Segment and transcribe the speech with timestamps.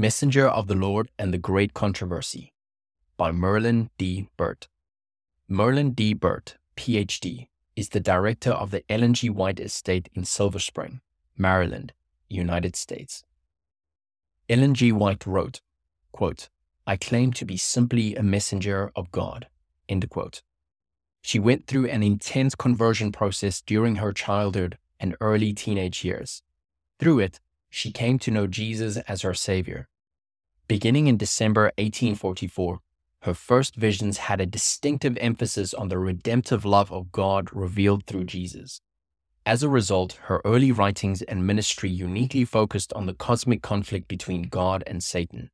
[0.00, 2.54] Messenger of the Lord and the Great Controversy
[3.18, 4.30] by Merlin D.
[4.38, 4.66] Burt.
[5.46, 6.14] Merlin D.
[6.14, 9.28] Burt, PhD, is the director of the Ellen G.
[9.28, 11.02] White Estate in Silver Spring,
[11.36, 11.92] Maryland,
[12.30, 13.24] United States.
[14.48, 14.90] Ellen G.
[14.90, 15.60] White wrote,
[16.12, 16.48] quote,
[16.86, 19.48] I claim to be simply a messenger of God.
[19.86, 20.40] End quote.
[21.20, 26.42] She went through an intense conversion process during her childhood and early teenage years.
[26.98, 27.40] Through it,
[27.70, 29.88] she came to know Jesus as her Savior.
[30.68, 32.80] Beginning in December 1844,
[33.22, 38.24] her first visions had a distinctive emphasis on the redemptive love of God revealed through
[38.24, 38.80] Jesus.
[39.46, 44.42] As a result, her early writings and ministry uniquely focused on the cosmic conflict between
[44.42, 45.50] God and Satan,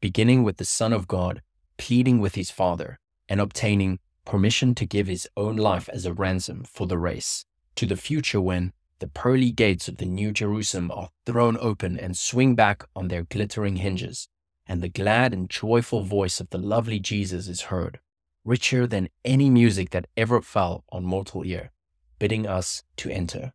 [0.00, 1.42] beginning with the Son of God
[1.76, 6.64] pleading with his Father and obtaining permission to give his own life as a ransom
[6.64, 7.44] for the race,
[7.74, 12.16] to the future when the pearly gates of the New Jerusalem are thrown open and
[12.16, 14.28] swing back on their glittering hinges,
[14.66, 18.00] and the glad and joyful voice of the lovely Jesus is heard,
[18.44, 21.72] richer than any music that ever fell on mortal ear,
[22.18, 23.52] bidding us to enter.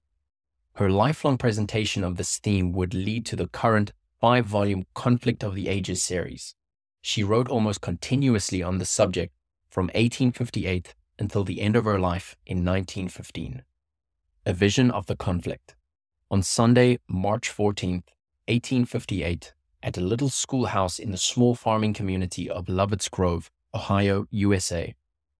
[0.73, 5.55] Her lifelong presentation of this theme would lead to the current five volume Conflict of
[5.55, 6.55] the Ages series.
[7.01, 9.33] She wrote almost continuously on the subject
[9.69, 13.63] from 1858 until the end of her life in 1915.
[14.45, 15.75] A Vision of the Conflict.
[16.31, 18.03] On Sunday, March 14,
[18.47, 24.95] 1858, at a little schoolhouse in the small farming community of Lovett's Grove, Ohio, USA,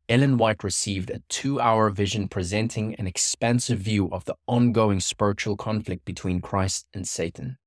[0.10, 5.56] Ellen White received a two hour vision presenting an expansive view of the ongoing spiritual
[5.56, 7.58] conflict between Christ and Satan.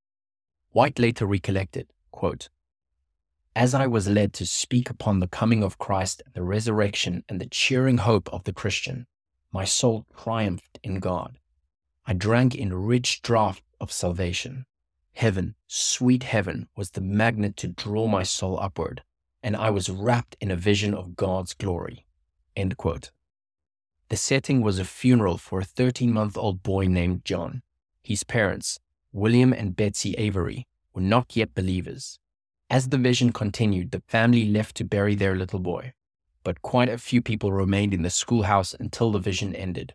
[0.71, 2.51] White later recollected, quote,
[3.57, 7.49] As I was led to speak upon the coming of Christ the resurrection and the
[7.49, 9.07] cheering hope of the Christian,
[9.53, 11.39] my soul triumphed in God.
[12.07, 14.65] I drank in rich draught of salvation.
[15.15, 19.03] Heaven, sweet heaven, was the magnet to draw my soul upward,
[19.43, 22.07] and I was wrapped in a vision of God's glory.
[22.57, 27.63] The setting was a funeral for a 13 month old boy named John.
[28.03, 28.81] His parents,
[29.13, 32.19] William and Betsy Avery, were not yet believers.
[32.71, 35.93] As the vision continued, the family left to bury their little boy
[36.45, 39.95] but quite a few people remained in the schoolhouse until the vision ended.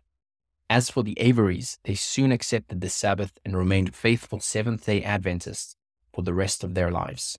[0.70, 5.76] As for the Averys, they soon accepted the Sabbath and remained faithful Seventh day Adventists
[6.12, 7.38] for the rest of their lives.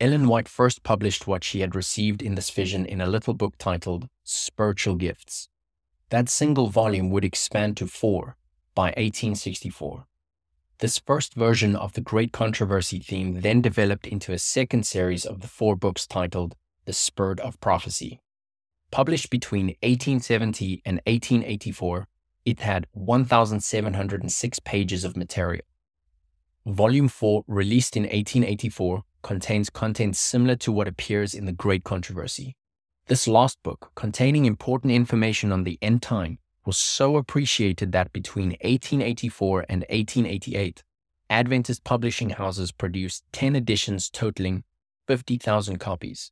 [0.00, 3.54] Ellen White first published what she had received in this vision in a little book
[3.58, 5.48] titled Spiritual Gifts.
[6.10, 8.36] That single volume would expand to four
[8.74, 10.06] by 1864.
[10.78, 15.40] This first version of the Great Controversy theme then developed into a second series of
[15.40, 16.54] the four books titled
[16.86, 18.20] the Spirit of Prophecy.
[18.90, 22.06] Published between 1870 and 1884,
[22.44, 25.64] it had 1,706 pages of material.
[26.64, 32.56] Volume 4, released in 1884, contains content similar to what appears in The Great Controversy.
[33.08, 38.50] This last book, containing important information on the end time, was so appreciated that between
[38.62, 40.82] 1884 and 1888,
[41.28, 44.62] Adventist publishing houses produced 10 editions totaling
[45.08, 46.30] 50,000 copies.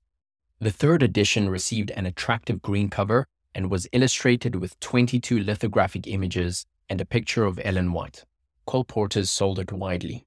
[0.64, 6.64] The third edition received an attractive green cover and was illustrated with 22 lithographic images
[6.88, 8.25] and a picture of Ellen White.
[8.66, 10.25] Colporteurs sold it widely.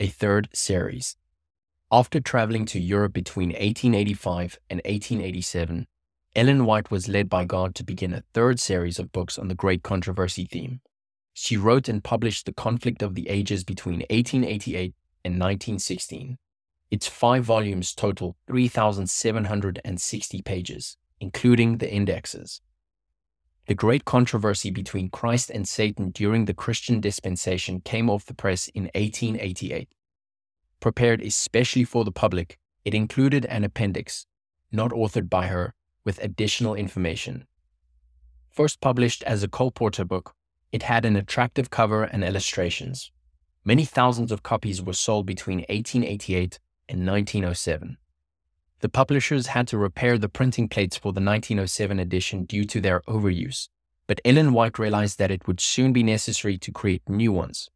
[0.00, 1.18] A third series.
[1.92, 5.88] After traveling to Europe between 1885 and 1887,
[6.34, 9.54] Ellen White was led by God to begin a third series of books on the
[9.54, 10.80] Great Controversy theme.
[11.34, 16.38] She wrote and published The Conflict of the Ages between 1888 and 1916.
[16.90, 22.60] Its five volumes total 3,760 pages, including the indexes.
[23.66, 28.68] The great controversy between Christ and Satan during the Christian dispensation came off the press
[28.68, 29.88] in 1888.
[30.80, 34.26] Prepared especially for the public, it included an appendix,
[34.70, 35.72] not authored by her,
[36.04, 37.46] with additional information.
[38.50, 40.34] First published as a colporteur book,
[40.70, 43.10] it had an attractive cover and illustrations.
[43.64, 46.58] Many thousands of copies were sold between 1888
[46.88, 47.96] in 1907.
[48.80, 53.00] The publishers had to repair the printing plates for the 1907 edition due to their
[53.08, 53.68] overuse,
[54.06, 57.70] but Ellen White realized that it would soon be necessary to create new ones.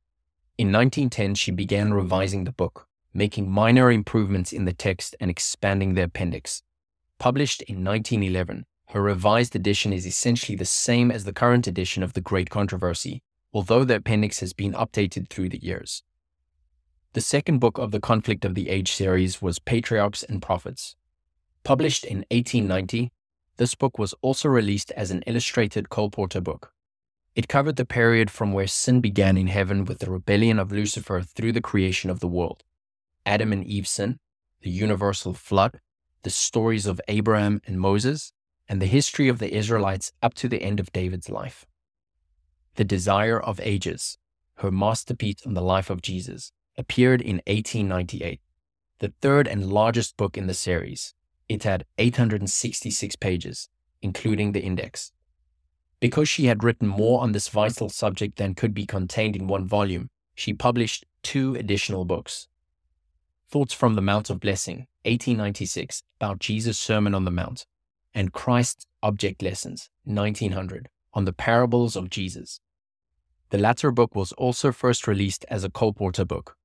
[0.58, 5.94] In 1910, she began revising the book, making minor improvements in the text and expanding
[5.94, 6.62] the appendix.
[7.18, 12.12] Published in 1911, her revised edition is essentially the same as the current edition of
[12.12, 13.22] The Great Controversy,
[13.52, 16.02] although the appendix has been updated through the years.
[17.14, 20.94] The second book of the Conflict of the Age series was Patriarchs and Prophets.
[21.64, 23.10] Published in 1890,
[23.56, 26.74] this book was also released as an illustrated colporteur book.
[27.34, 31.22] It covered the period from where sin began in heaven with the rebellion of Lucifer
[31.22, 32.62] through the creation of the world.
[33.24, 34.18] Adam and Eve's sin,
[34.60, 35.80] the universal flood,
[36.24, 38.34] the stories of Abraham and Moses,
[38.68, 41.64] and the history of the Israelites up to the end of David's life.
[42.74, 44.18] The Desire of Ages,
[44.56, 48.40] her masterpiece on the life of Jesus, appeared in 1898,
[49.00, 51.14] the third and largest book in the series.
[51.48, 53.68] It had 866 pages,
[54.00, 55.12] including the index.
[56.00, 59.66] Because she had written more on this vital subject than could be contained in one
[59.66, 62.46] volume, she published two additional books.
[63.50, 67.66] Thoughts from the Mount of Blessing, 1896, about Jesus' Sermon on the Mount,
[68.14, 72.60] and Christ's Object Lessons, 1900, on the parables of Jesus.
[73.50, 76.57] The latter book was also first released as a Colporteur book,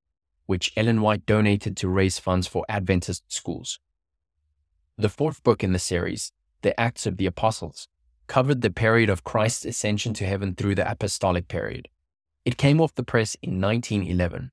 [0.46, 3.80] which Ellen White donated to raise funds for Adventist schools.
[4.98, 6.32] The fourth book in the series,
[6.62, 7.88] The Acts of the Apostles,
[8.28, 11.88] covered the period of Christ's ascension to heaven through the apostolic period.
[12.46, 14.52] It came off the press in 1911.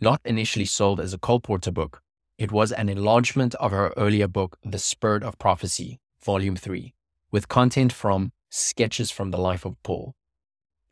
[0.00, 2.02] Not initially sold as a Colporteur book,
[2.38, 6.94] it was an enlargement of her earlier book, The Spirit of Prophecy, Volume 3,
[7.32, 10.14] with content from Sketches from the Life of Paul.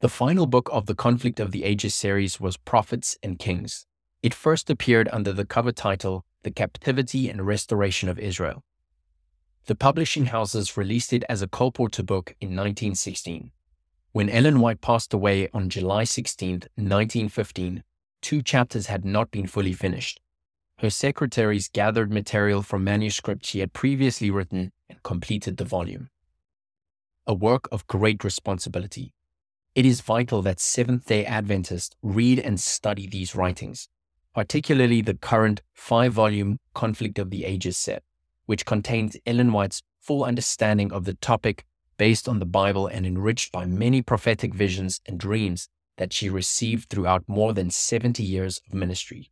[0.01, 3.87] The final book of the Conflict of the Ages series was Prophets and Kings.
[4.27, 8.65] It first appeared under the cover title The Captivity and Restoration of Israel.
[9.67, 13.53] The publishing houses released it as a Colporteur book in 1916.
[14.11, 17.85] When Ellen White passed away on July 16, 1915,
[18.21, 20.21] two chapters had not been fully finished.
[20.79, 26.11] Her secretaries gathered material from manuscripts she had previously written and completed the volume.
[27.29, 29.13] A work of great responsibility.
[29.77, 33.89] It is vital that Seventh day Adventists read and study these writings,
[34.37, 38.03] particularly the current five volume Conflict of the Ages set,
[38.45, 41.65] which contains Ellen White's full understanding of the topic
[41.97, 46.91] based on the Bible and enriched by many prophetic visions and dreams that she received
[46.91, 49.31] throughout more than 70 years of ministry.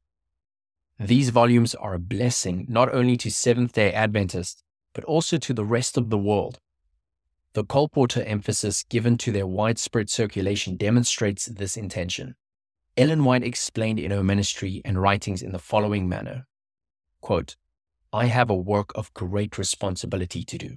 [0.99, 4.63] These volumes are a blessing not only to Seventh day Adventists,
[4.95, 6.61] but also to the rest of the world.
[7.53, 12.37] The Colporteur emphasis given to their widespread circulation demonstrates this intention.
[12.97, 16.47] Ellen White explained in her ministry and writings in the following manner
[17.21, 17.57] quote,
[18.13, 20.77] I have a work of great responsibility to do,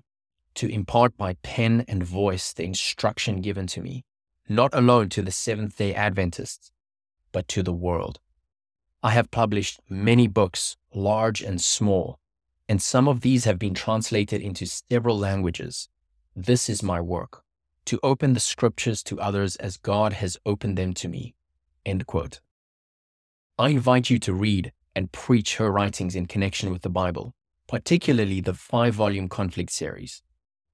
[0.56, 4.06] to impart by pen and voice the instruction given to me,
[4.50, 6.72] not alone to the Seventh day Adventists,
[7.31, 8.19] but to the world.
[9.04, 12.19] I have published many books, large and small,
[12.68, 15.90] and some of these have been translated into several languages.
[16.36, 17.44] This is my work,
[17.86, 21.36] to open the scriptures to others as God has opened them to me.
[21.88, 22.39] End quote.
[23.57, 27.34] I invite you to read and preach her writings in connection with the Bible,
[27.68, 30.22] particularly the five volume conflict series.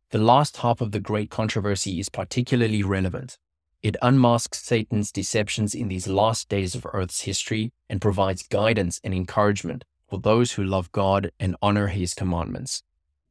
[0.09, 3.37] The last half of the Great Controversy is particularly relevant
[3.83, 9.13] it unmasks Satan's deceptions in these last days of Earth's history and provides guidance and
[9.13, 12.81] encouragement for those who love God and honor his commandments.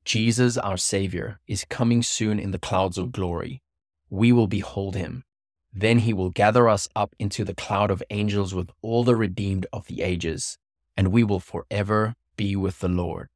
[0.04, 3.62] Jesus, our Savior, is coming soon in the clouds of glory.
[4.10, 5.24] We will behold him.
[5.72, 9.66] Then he will gather us up into the cloud of angels with all the redeemed
[9.72, 10.58] of the ages,
[10.96, 13.28] and we will forever be with the Lord.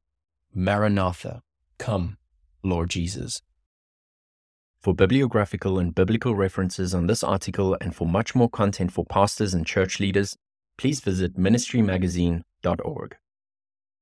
[0.53, 1.41] Maranatha,
[1.77, 2.17] come,
[2.63, 3.41] Lord Jesus.
[4.81, 9.53] For bibliographical and biblical references on this article and for much more content for pastors
[9.53, 10.37] and church leaders,
[10.77, 13.17] please visit ministrymagazine.org.